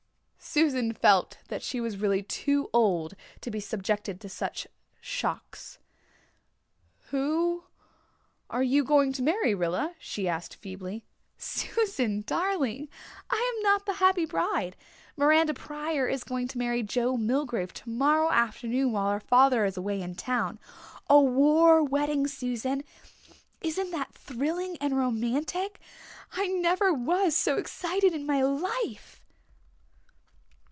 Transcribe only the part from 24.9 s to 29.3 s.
romantic? I never was so excited in my life."